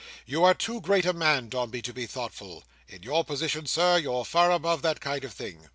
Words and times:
You 0.25 0.43
are 0.45 0.55
too 0.55 0.81
great 0.81 1.05
a 1.05 1.13
man, 1.13 1.47
Dombey, 1.47 1.83
to 1.83 1.93
be 1.93 2.07
thoughtful. 2.07 2.63
In 2.87 3.03
your 3.03 3.23
position, 3.23 3.67
Sir, 3.67 3.97
you're 3.99 4.25
far 4.25 4.49
above 4.49 4.81
that 4.81 4.99
kind 4.99 5.23
of 5.23 5.31
thing." 5.31 5.69